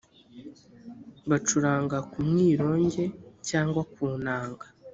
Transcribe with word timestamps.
bacuranga 1.29 1.97
ku 2.09 2.17
mwironge 2.29 3.05
cyangwa 3.49 3.81
ku 3.93 4.05
nanga. 4.23 4.65